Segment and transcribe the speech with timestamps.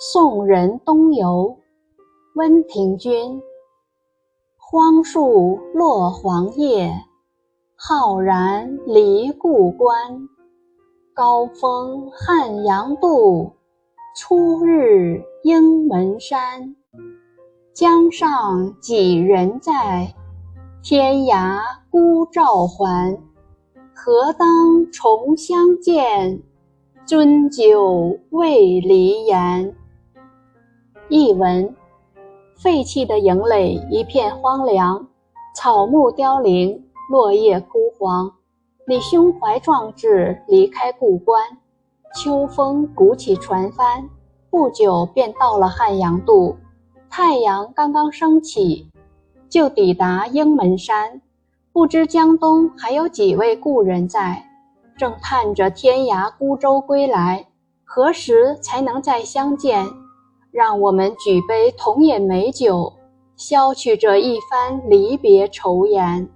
[0.00, 1.58] 送人东游，
[2.36, 3.40] 温庭筠。
[4.56, 6.88] 荒树落黄叶，
[7.74, 10.28] 浩然离故关。
[11.12, 13.50] 高风汉阳渡，
[14.14, 16.76] 初日应门山。
[17.74, 20.14] 江上几人在？
[20.80, 21.58] 天涯
[21.90, 23.20] 孤照还。
[23.92, 26.40] 何当重相见？
[27.04, 29.74] 樽酒未离言。
[31.10, 31.74] 译文：
[32.54, 35.08] 废弃的营垒一片荒凉，
[35.54, 38.30] 草木凋零，落叶枯黄。
[38.86, 41.42] 你胸怀壮志离开故关，
[42.14, 44.06] 秋风鼓起船帆，
[44.50, 46.58] 不久便到了汉阳渡。
[47.08, 48.90] 太阳刚刚升起，
[49.48, 51.22] 就抵达鹰门山。
[51.72, 54.44] 不知江东还有几位故人在，
[54.98, 57.46] 正盼着天涯孤舟归来，
[57.82, 59.86] 何时才能再相见？
[60.50, 62.92] 让我们举杯同饮美酒，
[63.36, 66.28] 消去这一番离别愁颜。